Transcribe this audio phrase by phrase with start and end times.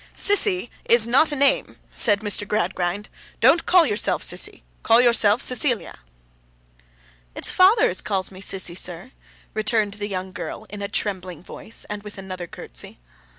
[0.15, 2.47] 'Sissy is not a name,' said Mr.
[2.47, 3.07] Gradgrind.
[3.39, 4.63] 'Don't call yourself Sissy.
[4.81, 5.99] Call yourself Cecilia.'
[7.35, 9.11] 'It's father as calls me Sissy, sir,'
[9.53, 12.97] returned the young girl in a trembling voice, and with another curtsey.